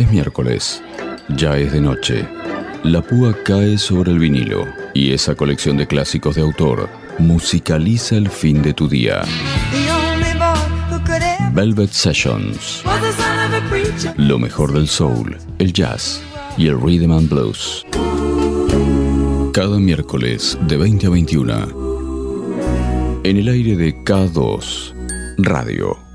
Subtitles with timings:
[0.00, 0.82] Es miércoles.
[1.36, 2.26] Ya es de noche.
[2.84, 6.88] La púa cae sobre el vinilo y esa colección de clásicos de autor
[7.18, 9.20] musicaliza el fin de tu día.
[11.52, 12.82] Velvet Sessions.
[14.16, 16.22] Lo mejor del soul, el jazz
[16.56, 17.84] y el rhythm and blues.
[19.52, 23.20] Cada miércoles de 20 a 21.
[23.22, 24.94] En el aire de K2
[25.36, 26.09] Radio.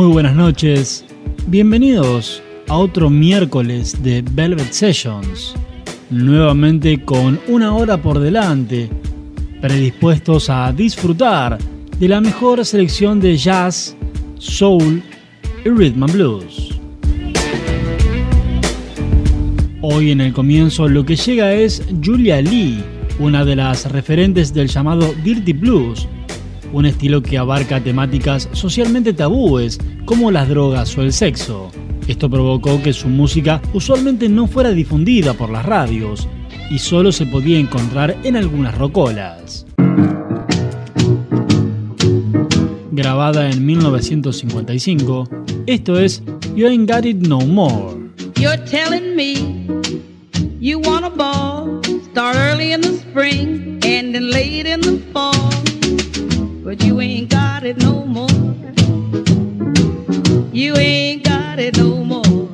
[0.00, 1.04] Muy buenas noches.
[1.48, 5.54] Bienvenidos a otro miércoles de Velvet Sessions.
[6.08, 8.88] Nuevamente con una hora por delante,
[9.60, 11.58] predispuestos a disfrutar
[11.98, 13.94] de la mejor selección de jazz,
[14.38, 15.02] soul
[15.66, 16.80] y rhythm and blues.
[19.82, 22.82] Hoy en el comienzo lo que llega es Julia Lee,
[23.18, 26.08] una de las referentes del llamado Dirty Blues,
[26.72, 31.70] un estilo que abarca temáticas socialmente tabúes como las drogas o el sexo.
[32.08, 36.28] Esto provocó que su música usualmente no fuera difundida por las radios
[36.70, 39.66] y solo se podía encontrar en algunas rocolas.
[42.92, 45.28] Grabada en 1955,
[45.66, 46.22] esto es
[46.54, 47.98] You Ain't Got It No More.
[48.36, 49.66] You're telling me
[50.60, 51.80] you want a ball,
[52.12, 53.70] start early in the spring
[54.20, 55.29] late in the fall.
[56.70, 58.30] But you ain't got it no more.
[60.52, 62.46] You ain't got it no more.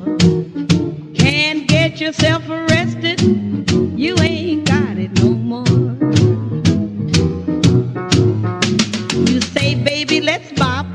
[1.13, 3.21] Can't get yourself arrested.
[3.95, 5.67] You ain't got it no more.
[9.29, 10.87] You say, baby, let's bop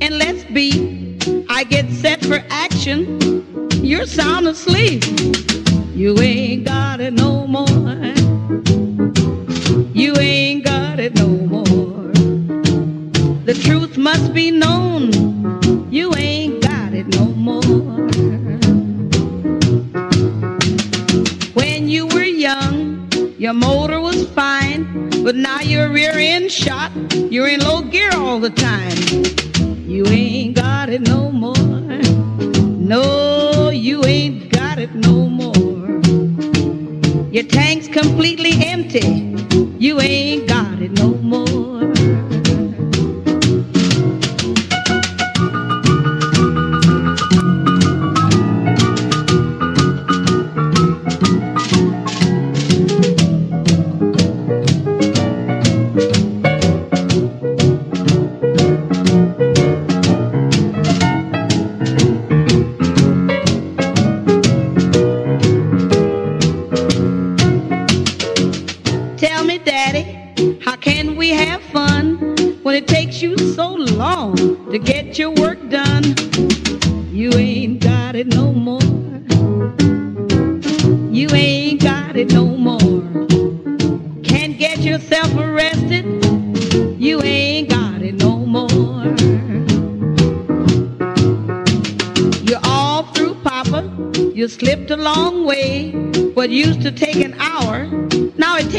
[0.00, 1.26] and let's beat.
[1.48, 3.18] I get set for action.
[3.82, 5.02] You're sound asleep.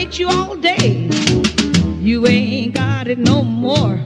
[0.01, 1.07] Takes you all day.
[1.99, 3.97] You ain't got it no more.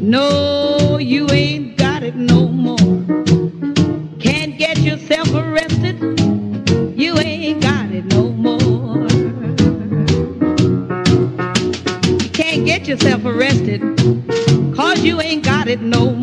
[0.00, 2.76] No, you ain't got it no more.
[4.18, 5.96] Can't get yourself arrested.
[6.98, 9.06] You ain't got it no more.
[12.22, 13.80] You can't get yourself arrested.
[14.74, 16.15] Cause you ain't got it no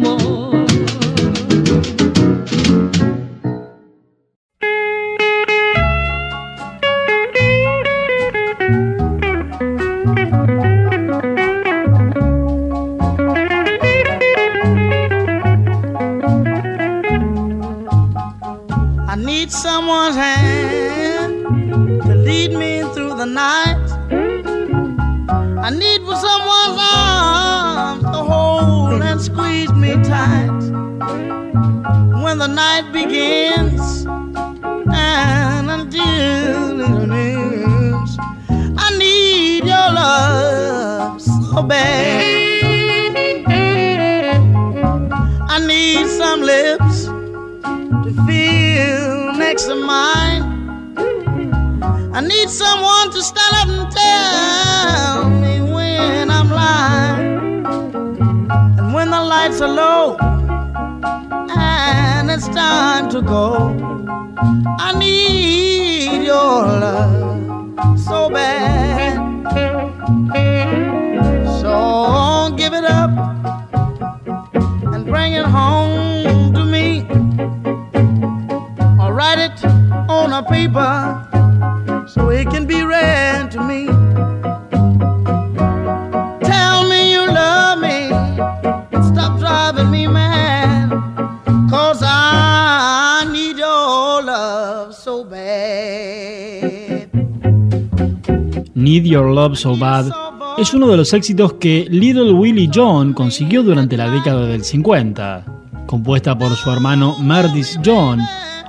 [98.94, 100.12] Need Your Love So Bad
[100.60, 105.44] es uno de los éxitos que Little Willie John consiguió durante la década del 50.
[105.88, 108.19] Compuesta por su hermano Merdis John,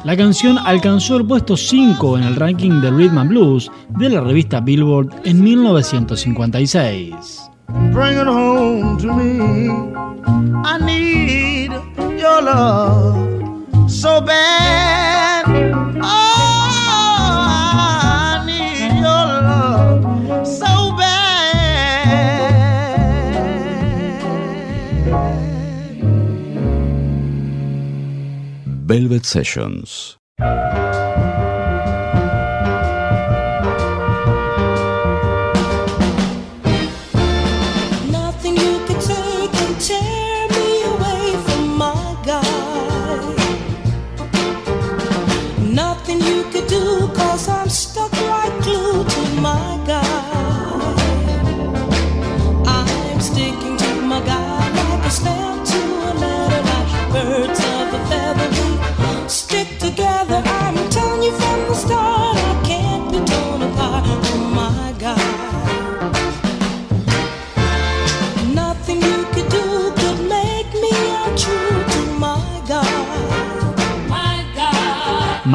[0.02, 4.22] la canción alcanzó el puesto 5 en el ranking de Rhythm and Blues de la
[4.22, 7.50] revista Billboard en 1956.
[7.92, 9.68] Bring it home to me.
[10.64, 11.70] I need
[12.18, 15.13] your love so bad.
[28.94, 30.16] Velvet Sessions.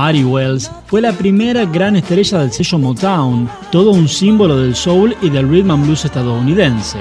[0.09, 5.15] Mary Wells fue la primera gran estrella del sello Motown, todo un símbolo del soul
[5.21, 6.97] y del rhythm and blues estadounidense.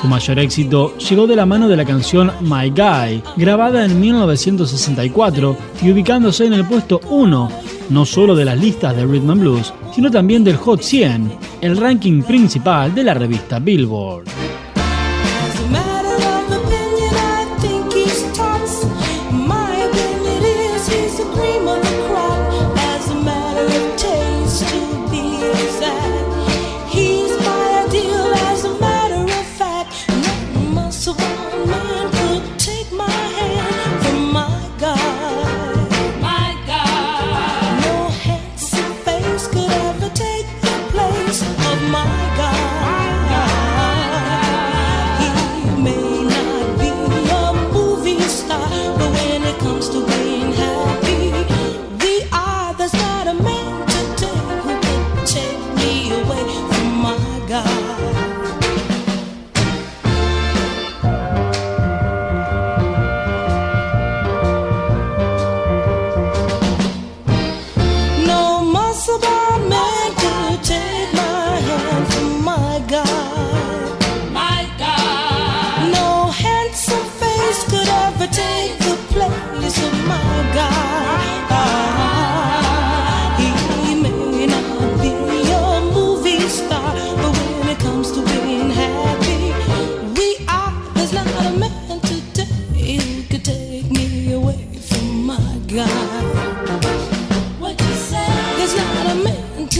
[0.00, 5.58] Su mayor éxito llegó de la mano de la canción My Guy, grabada en 1964
[5.82, 7.50] y ubicándose en el puesto 1,
[7.90, 11.30] no solo de las listas de rhythm and blues, sino también del Hot 100,
[11.60, 14.24] el ranking principal de la revista Billboard.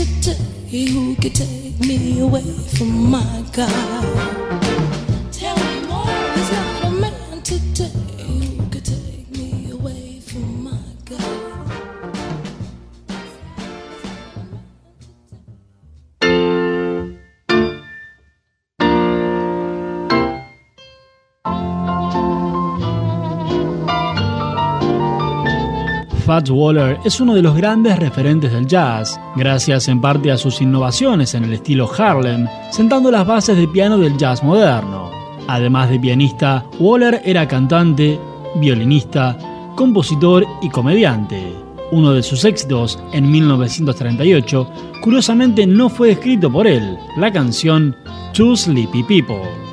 [0.05, 2.41] Today who could take me away
[2.77, 4.48] from my God.
[26.47, 31.33] Waller es uno de los grandes referentes del jazz, gracias en parte a sus innovaciones
[31.33, 35.11] en el estilo Harlem, sentando las bases de piano del jazz moderno.
[35.47, 38.19] Además de pianista, Waller era cantante,
[38.55, 39.37] violinista,
[39.75, 41.53] compositor y comediante.
[41.91, 44.69] Uno de sus éxitos, en 1938,
[45.01, 47.95] curiosamente no fue escrito por él, la canción
[48.33, 49.68] Two Sleepy People.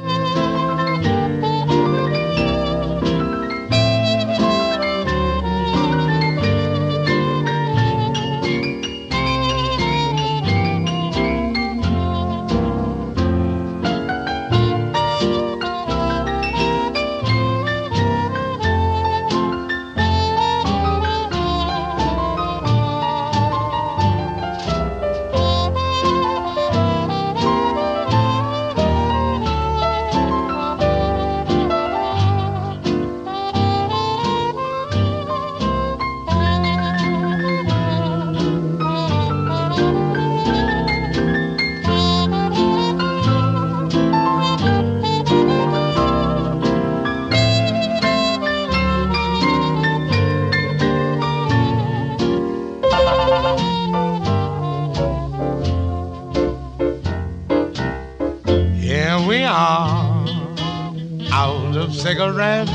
[61.32, 62.70] Out of cigarettes,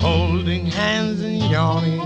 [0.00, 2.00] holding hands and yawning.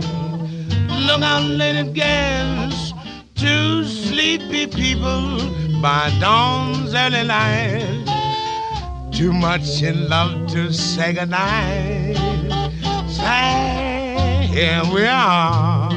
[1.07, 2.93] Look late it gets,
[3.37, 5.39] two sleepy people
[5.81, 8.03] by dawn's early light.
[9.13, 12.17] Too much in love to say goodnight.
[13.09, 15.93] Say, here we are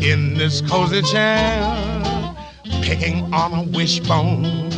[0.00, 1.58] in this cozy chair,
[2.82, 4.69] picking on a wishbone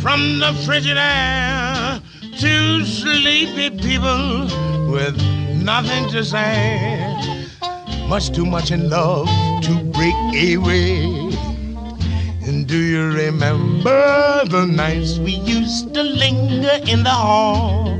[0.00, 2.00] from the frigid air.
[2.38, 4.46] to sleepy people
[4.88, 5.16] with
[5.60, 7.16] nothing to say.
[8.06, 9.26] Much too much in love
[9.62, 10.14] to break
[10.54, 11.02] away.
[12.46, 17.98] And do you remember the nights we used to linger in the hall?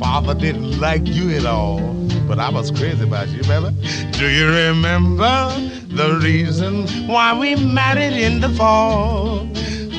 [0.00, 1.78] Father didn't like you at all,
[2.26, 3.70] but I was crazy about you, remember?
[4.18, 5.54] Do you remember
[5.86, 9.51] the reason why we married in the fall?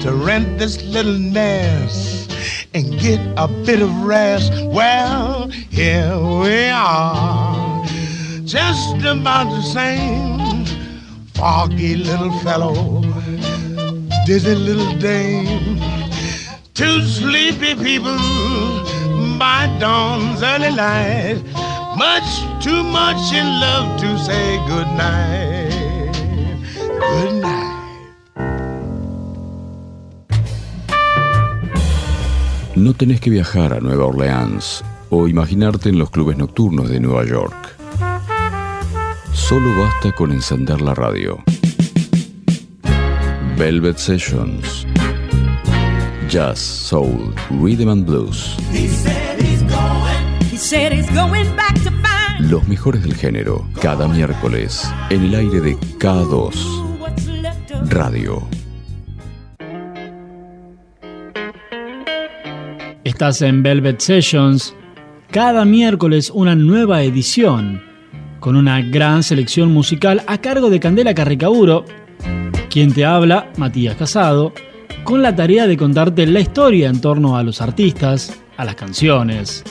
[0.03, 2.29] To rent this little nest
[2.73, 4.51] and get a bit of rest.
[4.65, 7.85] Well, here we are,
[8.43, 10.65] just about the same.
[11.35, 13.01] Foggy little fellow,
[14.25, 15.79] dizzy little dame,
[16.73, 18.17] two sleepy people
[19.39, 21.41] by dawn's early light.
[21.95, 25.53] Much too much in love to say good night.
[32.75, 37.23] No tenés que viajar a Nueva Orleans o imaginarte en los clubes nocturnos de Nueva
[37.23, 37.75] York.
[39.31, 41.43] Solo basta con encender la radio.
[43.57, 44.87] Velvet Sessions.
[46.29, 48.57] Jazz, Soul, Rhythm and Blues.
[52.39, 56.83] Los mejores del género, cada miércoles, en el aire de K2
[57.89, 58.62] Radio.
[63.13, 64.73] Estás en Velvet Sessions.
[65.29, 67.79] Cada miércoles una nueva edición
[68.39, 71.85] con una gran selección musical a cargo de Candela Carricauro,
[72.71, 74.51] quien te habla, Matías Casado,
[75.03, 79.63] con la tarea de contarte la historia en torno a los artistas, a las canciones.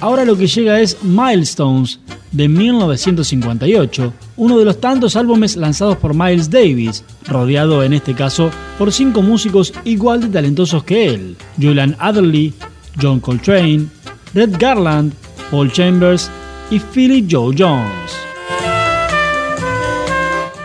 [0.00, 2.00] Ahora lo que llega es Milestones
[2.32, 8.50] de 1958, uno de los tantos álbumes lanzados por Miles Davis, rodeado en este caso
[8.78, 12.54] por cinco músicos igual de talentosos que él, Julian Adderley,
[13.00, 13.84] John Coltrane,
[14.32, 15.12] Red Garland,
[15.50, 16.30] Paul Chambers
[16.70, 18.12] y Philly Joe Jones.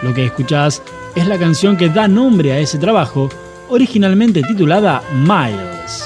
[0.01, 0.82] Lo que escuchás
[1.13, 3.27] es la canción que da nombre a ese trabajo,
[3.67, 6.04] originalmente titulada Miles.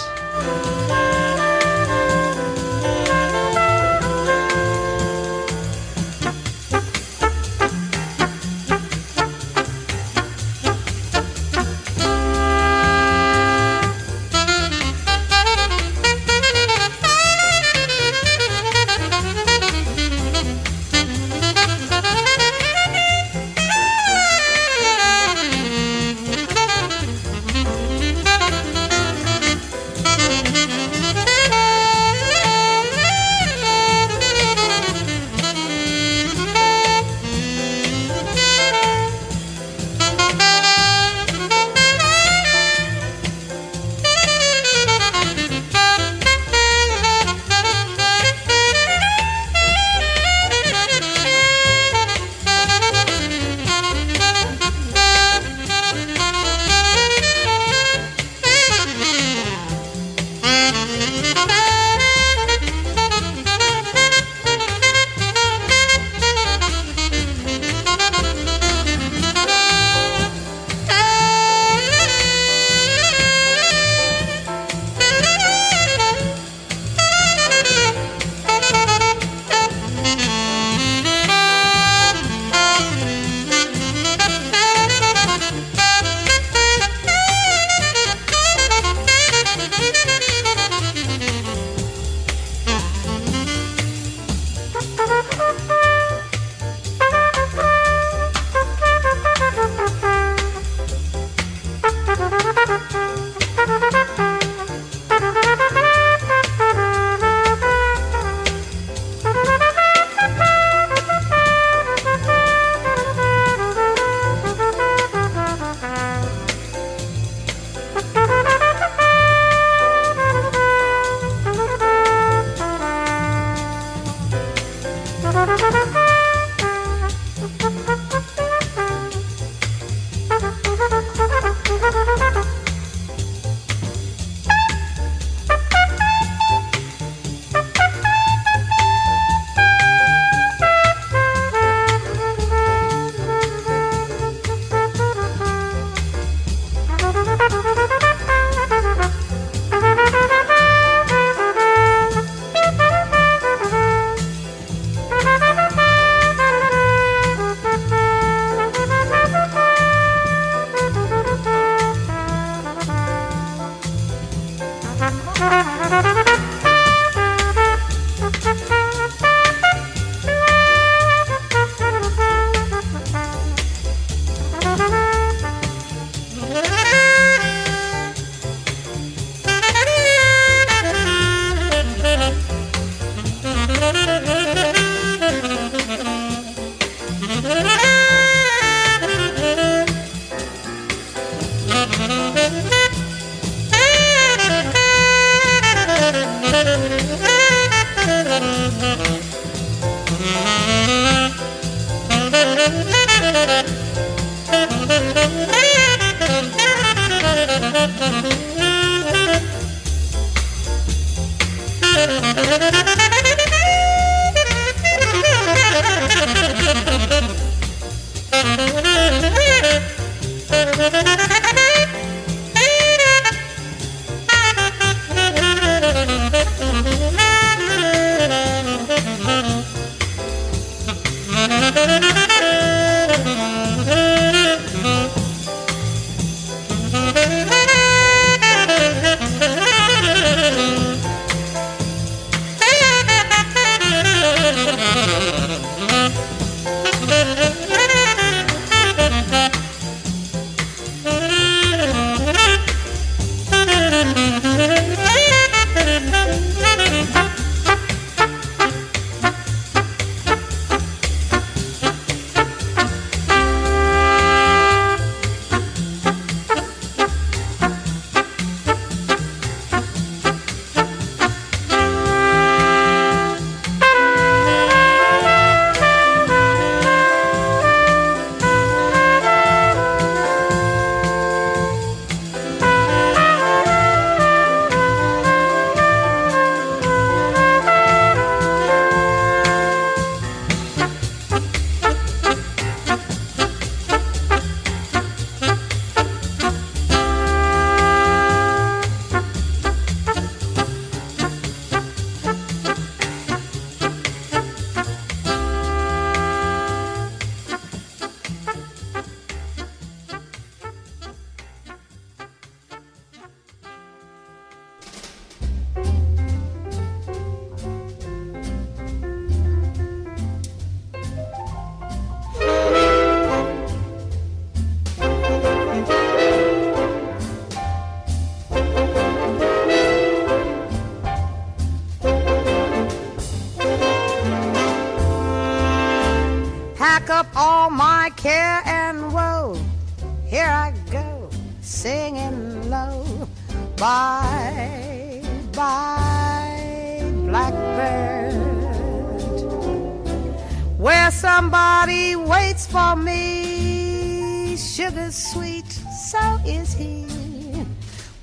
[351.11, 354.55] somebody waits for me.
[354.57, 355.71] Sugar's sweet,
[356.11, 357.05] so is he.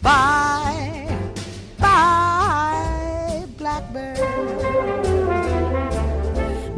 [0.03, 1.09] Bye,
[1.79, 4.18] bye, blackbird.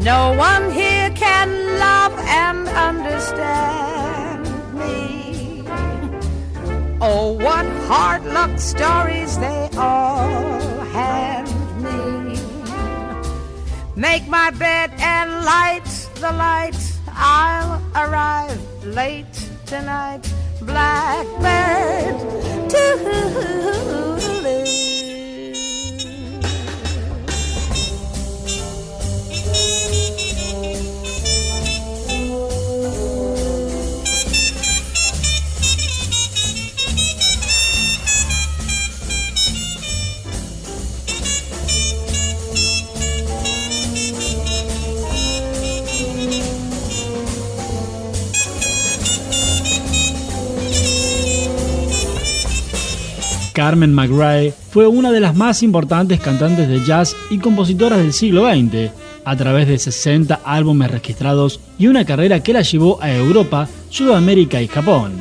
[0.02, 5.62] No one here can love and understand me.
[7.00, 10.77] Oh, what hard luck stories they are.
[13.98, 15.82] Make my bed and light
[16.20, 16.76] the light.
[17.08, 19.26] I'll arrive late
[19.66, 20.32] tonight.
[20.62, 22.20] Blackbird,
[22.70, 24.17] too.
[53.58, 58.48] Carmen McRae fue una de las más importantes cantantes de jazz y compositoras del siglo
[58.48, 58.92] XX,
[59.24, 64.62] a través de 60 álbumes registrados y una carrera que la llevó a Europa, Sudamérica
[64.62, 65.14] y Japón.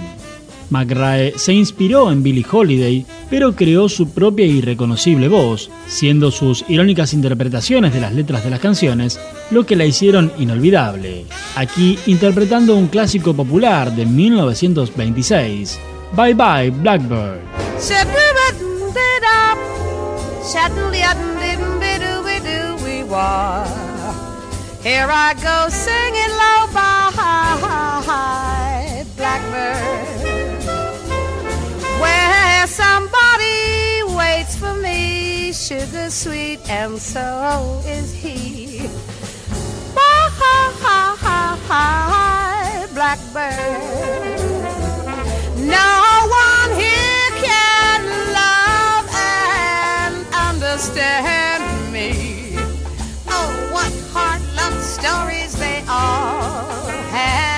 [0.70, 6.64] McRae se inspiró en Billie Holiday, pero creó su propia y reconocible voz, siendo sus
[6.70, 9.20] irónicas interpretaciones de las letras de las canciones
[9.50, 11.26] lo que la hicieron inolvidable.
[11.56, 15.80] Aquí interpretando un clásico popular de 1926,
[16.16, 17.67] Bye Bye Blackbird.
[24.84, 27.12] Here I go singing low by
[29.18, 30.64] blackbird,
[32.00, 38.88] where somebody waits for me, sugar sweet, and so is he.
[39.94, 40.30] Bye,
[42.94, 44.40] blackbird.
[45.58, 46.07] No
[50.88, 52.56] understand me.
[53.28, 57.57] Oh, what heart love stories they all hand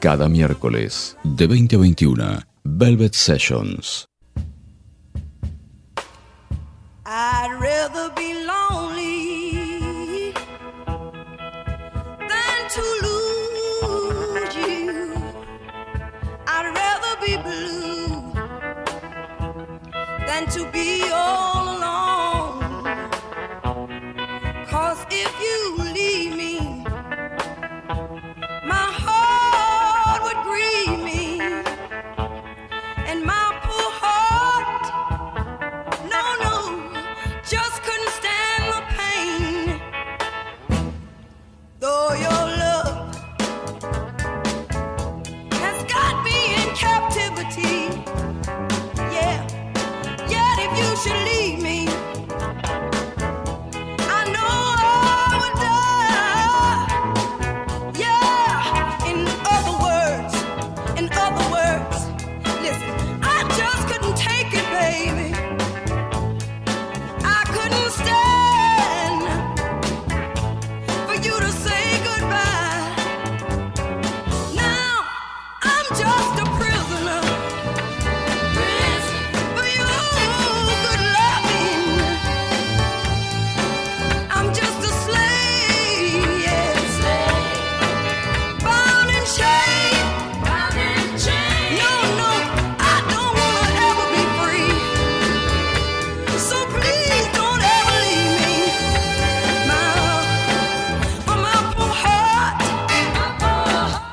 [0.00, 4.06] Cada miércoles, de 20 a 21, Velvet Sessions.
[7.04, 10.32] I'd rather be lonely
[12.18, 15.12] than to lose you.
[16.46, 18.32] I'd rather be blue
[20.26, 21.59] than to be all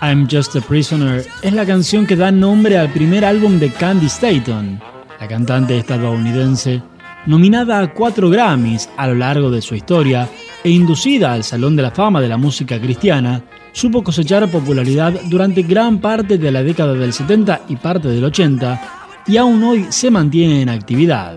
[0.08, 4.06] I'm Just a Prisoner es la canción que da nombre al primer álbum de Candy
[4.06, 4.80] Staton,
[5.20, 6.82] la cantante estadounidense,
[7.26, 10.30] nominada a cuatro Grammys a lo largo de su historia
[10.64, 13.44] e inducida al Salón de la Fama de la Música Cristiana,
[13.74, 18.82] supo cosechar popularidad durante gran parte de la década del 70 y parte del 80
[19.28, 21.36] y aún hoy se mantiene en actividad.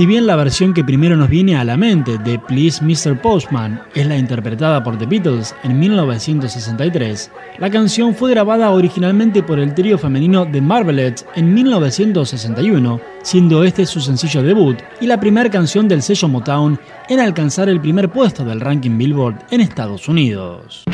[0.00, 3.20] Si bien la versión que primero nos viene a la mente de Please Mr.
[3.20, 9.58] Postman es la interpretada por The Beatles en 1963, la canción fue grabada originalmente por
[9.58, 15.50] el trío femenino The Marvelettes en 1961, siendo este su sencillo debut y la primera
[15.50, 20.86] canción del sello Motown en alcanzar el primer puesto del ranking Billboard en Estados Unidos.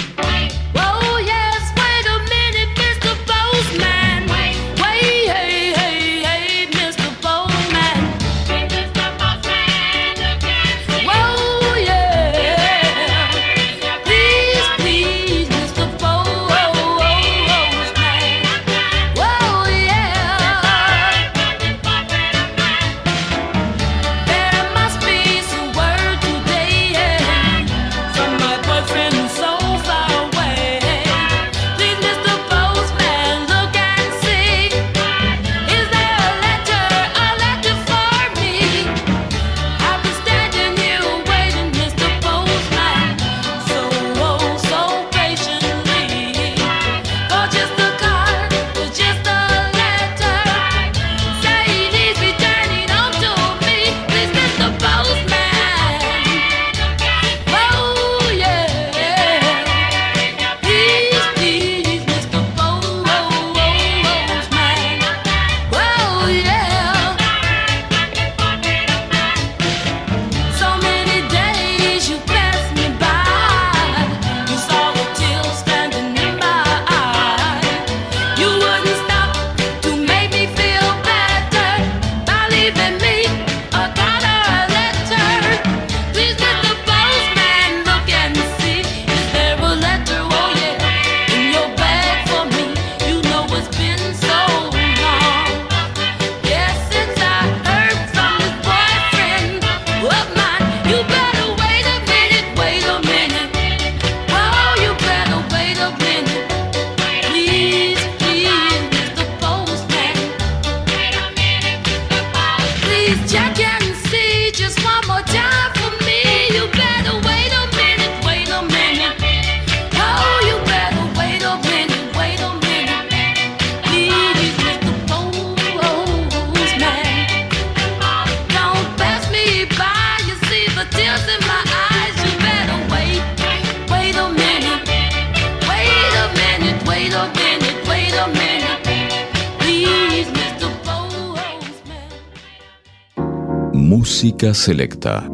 [143.77, 145.29] Música selecta.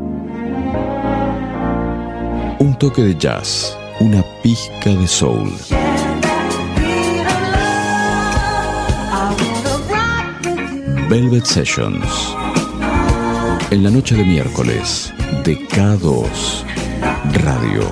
[2.59, 5.49] Un toque de jazz, una pizca de soul.
[11.09, 12.35] Velvet Sessions.
[13.71, 16.65] En la noche de miércoles, de K2
[17.45, 17.91] Radio.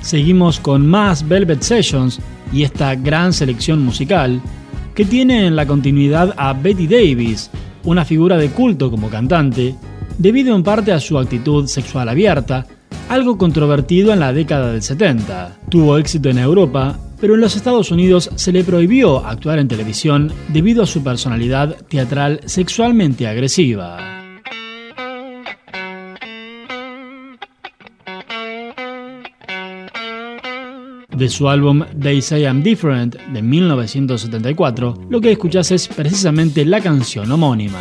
[0.00, 2.20] Seguimos con más Velvet Sessions
[2.52, 4.40] y esta gran selección musical
[4.94, 7.50] que tiene en la continuidad a Betty Davis,
[7.84, 9.74] una figura de culto como cantante,
[10.18, 12.66] debido en parte a su actitud sexual abierta,
[13.08, 15.58] algo controvertido en la década del 70.
[15.68, 20.32] Tuvo éxito en Europa, pero en los Estados Unidos se le prohibió actuar en televisión
[20.48, 24.19] debido a su personalidad teatral sexualmente agresiva.
[31.20, 36.80] De su álbum They Say I'm Different de 1974, lo que escuchas es precisamente la
[36.80, 37.78] canción homónima.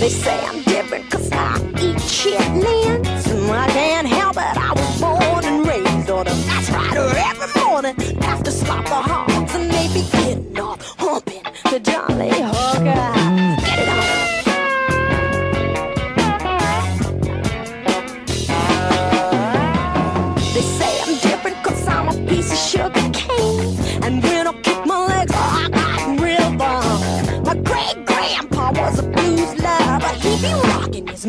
[0.00, 0.59] They say I'm
[2.20, 3.50] chitlins.
[3.50, 6.38] I can't help it, I was born and raised on them.
[6.46, 6.96] That's right,
[7.32, 8.89] every morning after slop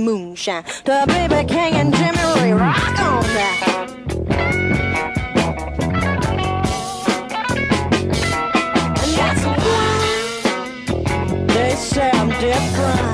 [0.06, 0.64] moonshine.
[0.86, 3.58] The baby king and Jimmy Ray rock on that.
[9.02, 9.94] And that's why
[11.48, 13.11] they say I'm different.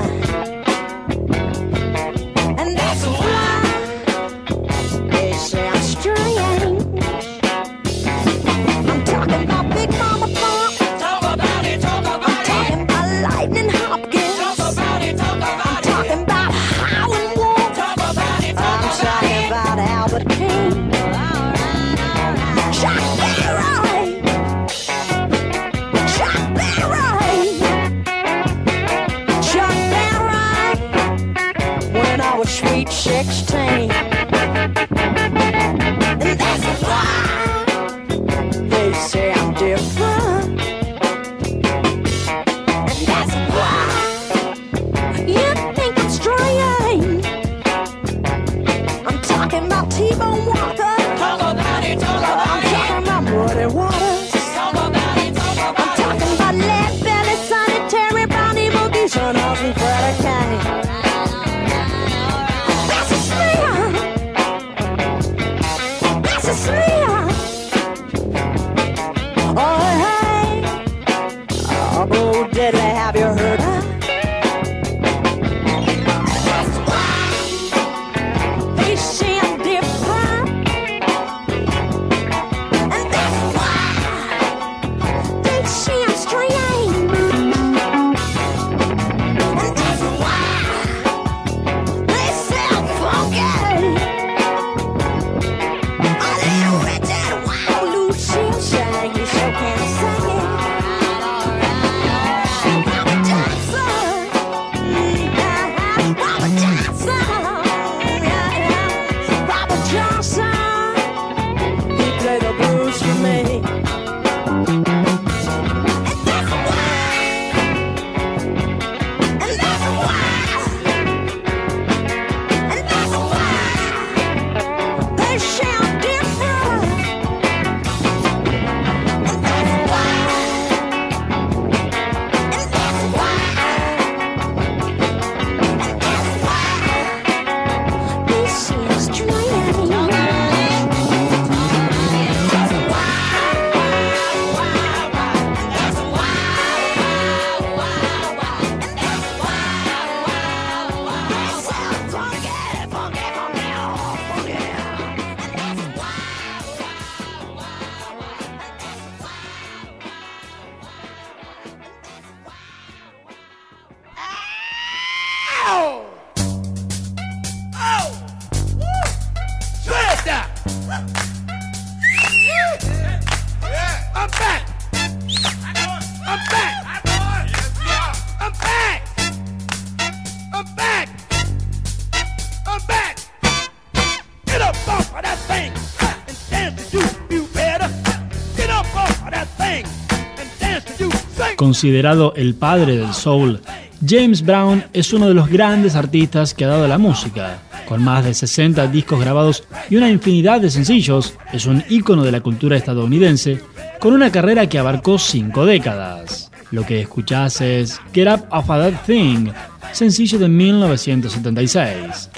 [191.58, 193.60] Considerado el padre del soul,
[194.06, 197.58] James Brown es uno de los grandes artistas que ha dado la música.
[197.88, 202.30] Con más de 60 discos grabados y una infinidad de sencillos, es un ícono de
[202.30, 203.60] la cultura estadounidense,
[203.98, 206.52] con una carrera que abarcó cinco décadas.
[206.70, 209.48] Lo que escuchás es Get Up Off of That Thing,
[209.92, 212.30] sencillo de 1976.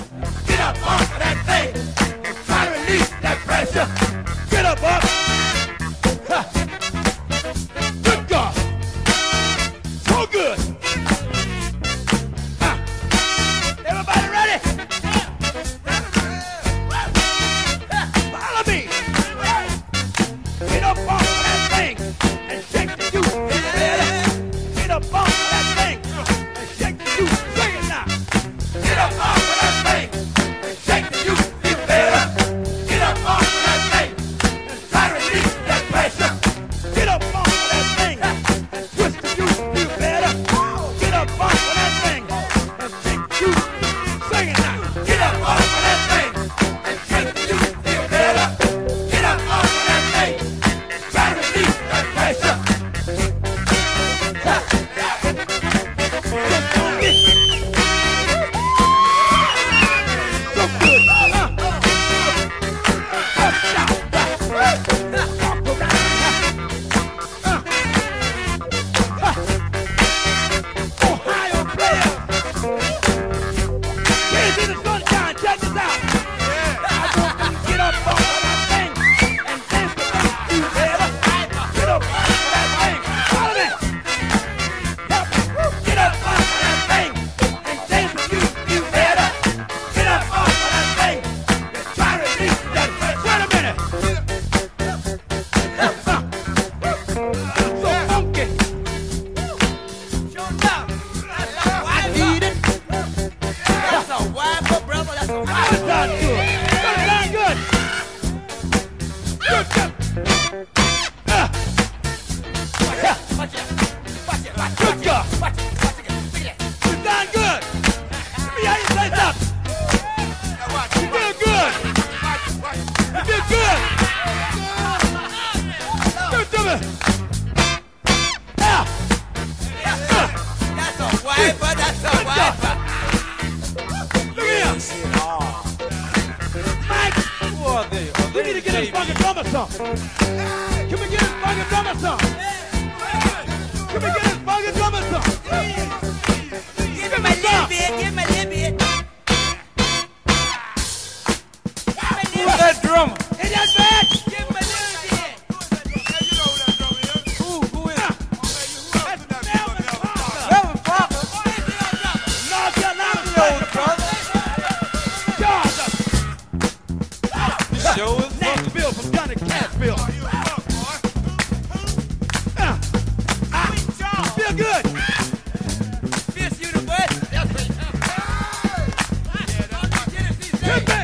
[180.70, 180.99] Get back.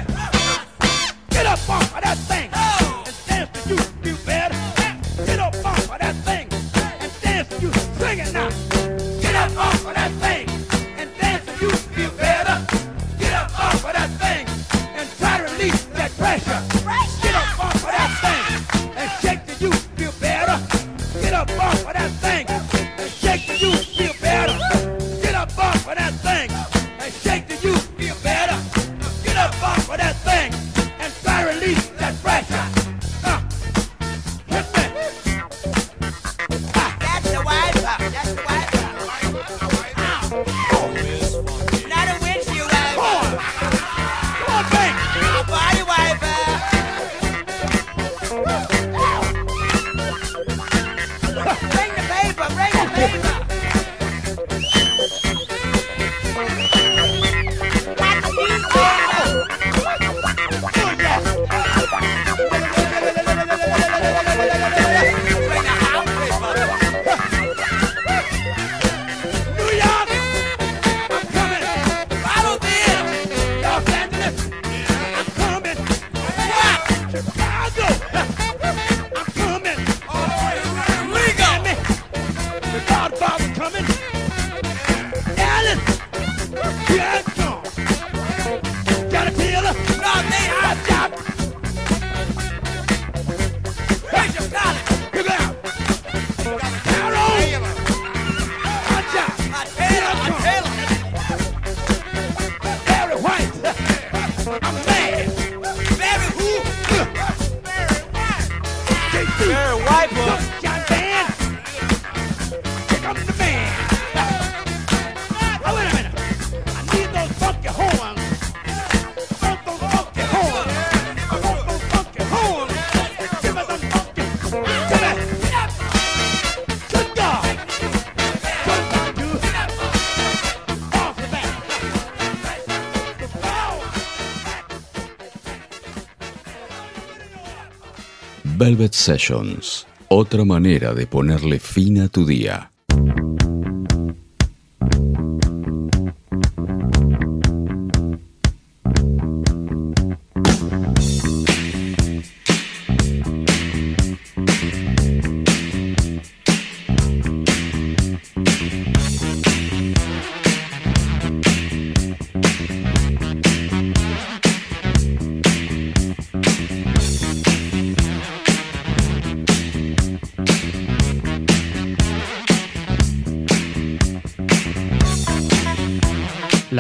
[138.67, 142.69] Velvet Sessions, otra manera de ponerle fin a tu día.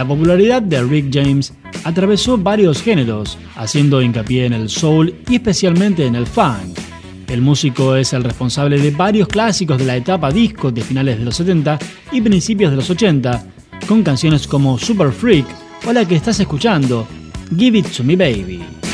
[0.06, 1.52] La popularidad de Rick James
[1.82, 6.78] atravesó varios géneros, haciendo hincapié en el soul y especialmente en el funk.
[7.26, 11.24] El músico es el responsable de varios clásicos de la etapa disco de finales de
[11.24, 11.80] los 70
[12.12, 13.46] y principios de los 80,
[13.88, 15.46] con canciones como Super Freak
[15.84, 17.04] o la que estás escuchando,
[17.58, 18.85] Give It To Me Baby.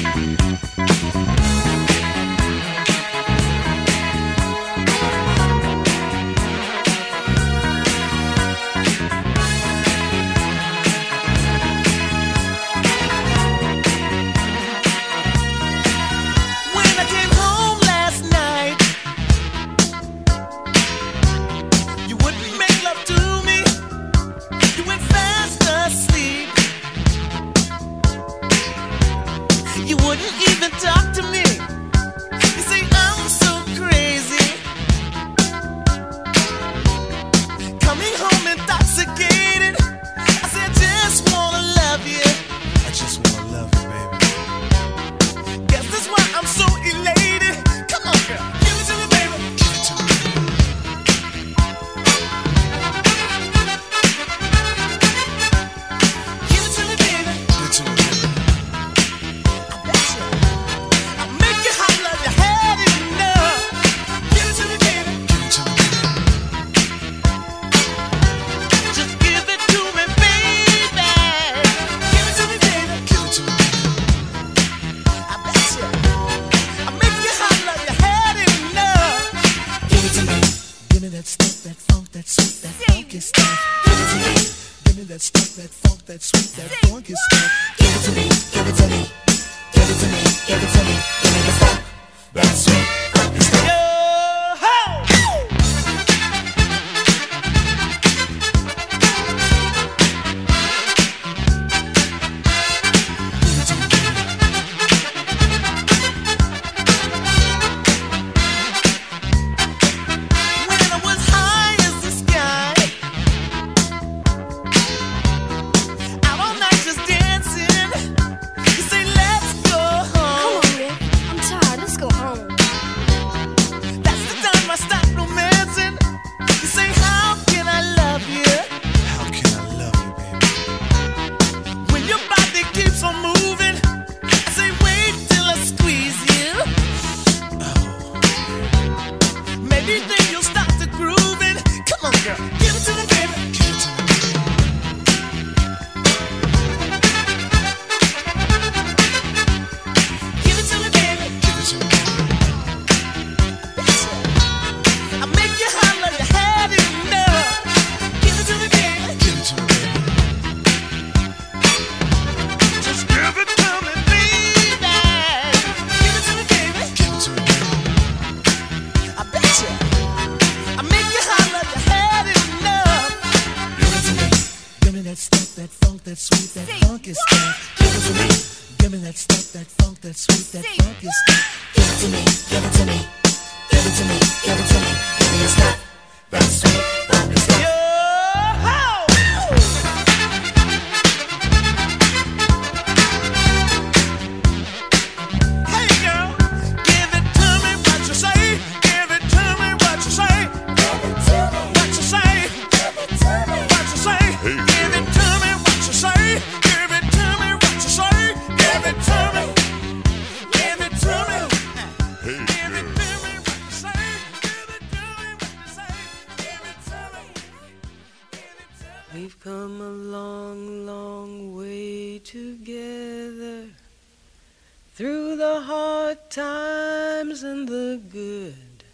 [225.02, 228.84] Through the hard times and the good,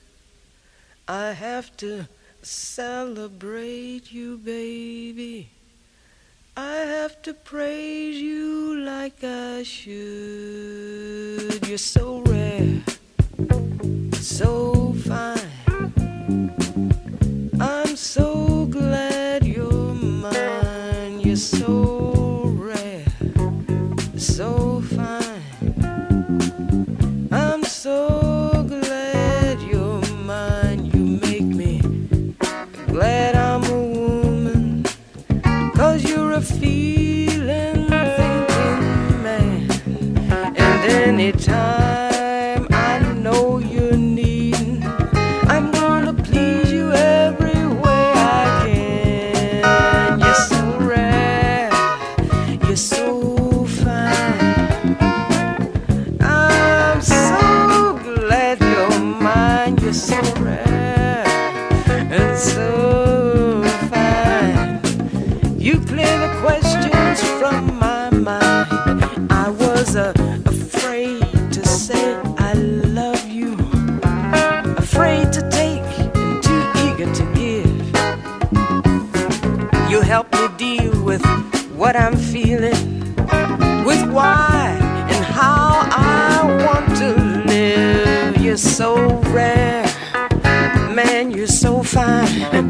[1.06, 2.08] I have to
[2.40, 5.50] celebrate you, baby.
[6.56, 9.98] I have to praise you like I should.
[11.68, 12.80] You're so rare,
[14.14, 16.54] so fine.
[17.60, 21.20] I'm so glad you're mine.
[21.20, 23.04] You're so rare,
[24.16, 25.17] so fine.
[27.88, 30.90] So glad you're mine.
[30.92, 31.80] You make me
[32.88, 34.84] glad I'm a woman.
[35.74, 39.70] Cause you're a feeling, thinking man.
[40.58, 41.87] And anytime
[81.78, 83.14] what I'm feeling,
[83.86, 87.14] with and how I want to
[87.46, 88.36] live.
[88.42, 89.86] You're so rare,
[90.92, 92.68] man, you're so fine.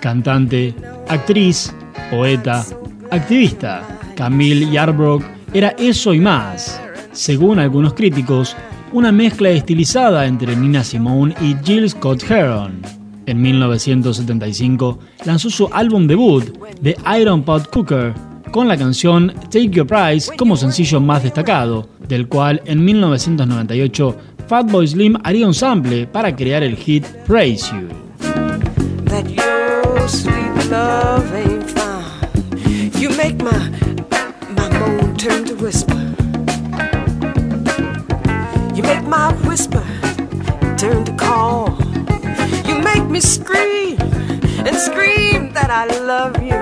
[0.00, 0.74] Cantante,
[1.08, 1.74] actriz,
[2.10, 2.64] poeta,
[3.10, 3.82] activista,
[4.16, 5.22] Camille Yarbrough
[5.52, 6.80] era eso y más.
[7.12, 8.56] Según algunos críticos,
[8.92, 13.03] una mezcla estilizada entre Nina Simone y Jill Scott Heron.
[13.26, 16.44] En 1975 lanzó su álbum debut,
[16.82, 18.14] The Iron Pot Cooker,
[18.50, 24.16] con la canción Take Your Prize como sencillo más destacado, del cual en 1998
[24.46, 27.88] Fatboy Slim haría un sample para crear el hit Praise You.
[40.84, 41.73] turn to call.
[42.94, 44.00] Make me scream
[44.66, 46.60] and scream that I love you.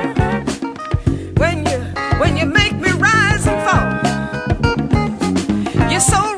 [1.37, 1.78] When you
[2.20, 3.93] when you make me rise and fall.
[5.91, 6.32] You're so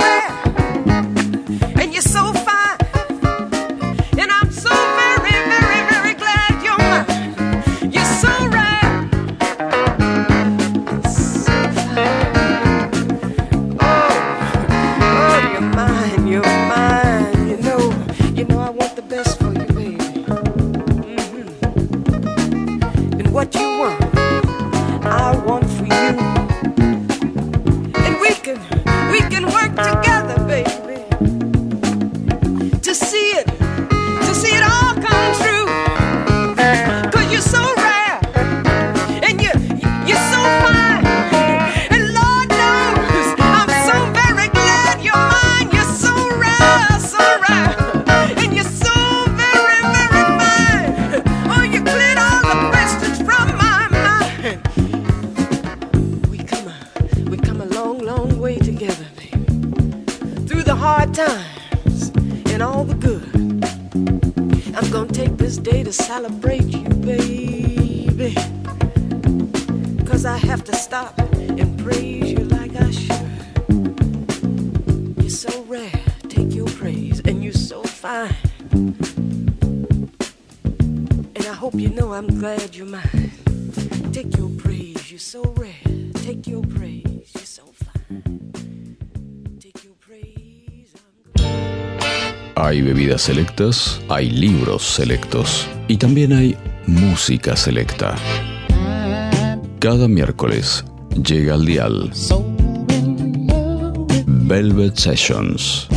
[66.25, 68.35] celebrate you, baby.
[70.07, 73.29] Cause I have to stop and praise you like I should.
[75.21, 78.35] You're so rare, take your praise, and you're so fine.
[81.37, 83.31] And I hope you know I'm glad you're mine.
[84.11, 85.85] Take your praise, you're so rare.
[86.25, 88.97] Take your praise, you're so fine.
[89.61, 90.95] Take your praise.
[92.57, 96.57] Hay bebidas selectas, hay libros selectos y también hay
[96.87, 98.15] música selecta.
[99.79, 100.85] Cada miércoles
[101.23, 102.11] llega al dial
[104.27, 105.89] Velvet Sessions.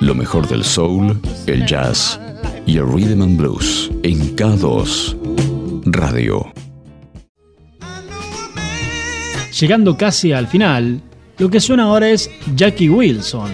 [0.00, 2.18] Lo mejor del soul, el jazz
[2.66, 5.16] y el rhythm and blues en K2
[5.86, 6.52] Radio.
[9.58, 11.02] Llegando casi al final,
[11.38, 13.50] lo que suena ahora es Jackie Wilson,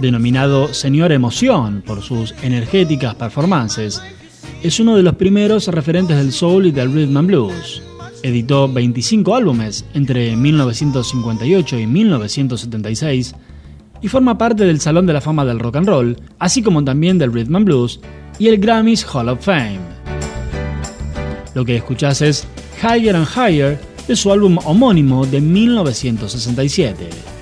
[0.00, 4.02] denominado Señor Emoción por sus energéticas performances,
[4.62, 7.82] es uno de los primeros referentes del soul y del rhythm and blues.
[8.22, 13.34] Editó 25 álbumes entre 1958 y 1976
[14.02, 17.18] y forma parte del Salón de la Fama del Rock and Roll, así como también
[17.18, 18.00] del Rhythm and Blues
[18.38, 19.80] y el Grammys Hall of Fame.
[21.54, 22.46] Lo que escuchás es
[22.82, 27.35] Higher and Higher de su álbum homónimo de 1967.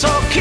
[0.00, 0.39] talking.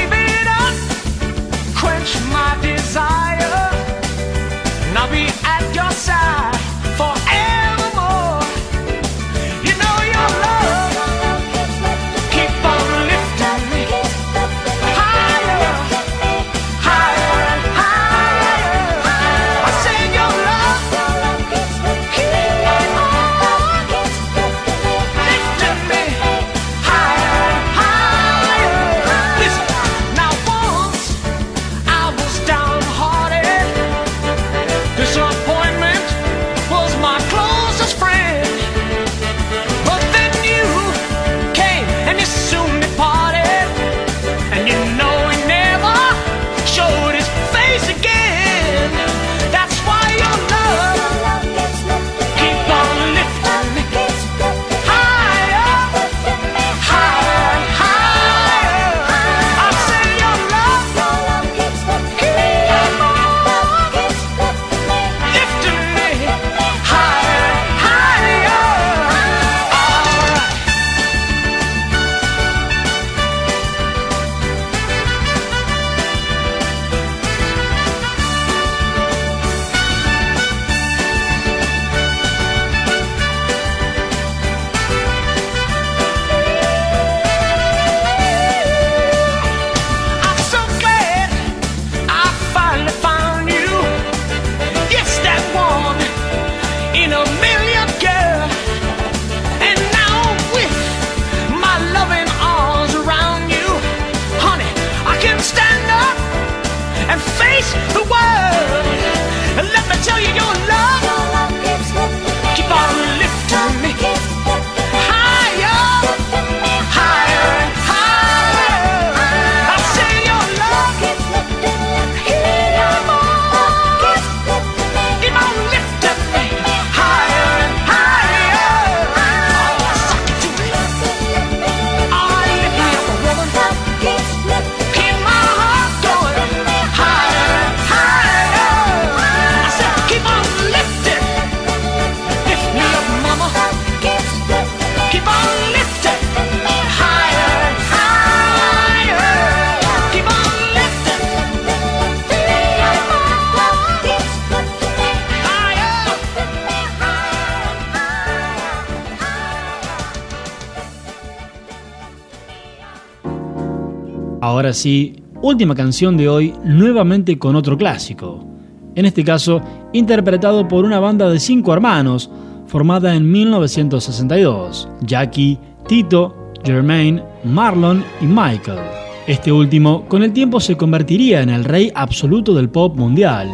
[164.69, 168.45] ahora sí, última canción de hoy, nuevamente con otro clásico.
[168.93, 169.63] En este caso,
[169.93, 172.29] interpretado por una banda de cinco hermanos,
[172.67, 175.57] formada en 1962, Jackie,
[175.87, 178.77] Tito, Germain, Marlon y Michael.
[179.25, 183.49] Este último, con el tiempo, se convertiría en el rey absoluto del pop mundial,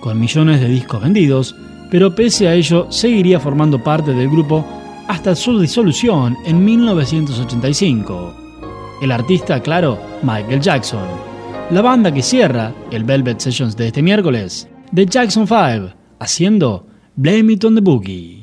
[0.00, 1.56] con millones de discos vendidos,
[1.90, 4.64] pero pese a ello seguiría formando parte del grupo
[5.08, 8.41] hasta su disolución en 1985.
[9.02, 11.04] El artista, claro, Michael Jackson.
[11.72, 16.86] La banda que cierra el Velvet Sessions de este miércoles, The Jackson 5, haciendo
[17.16, 18.41] Blame It on the Boogie.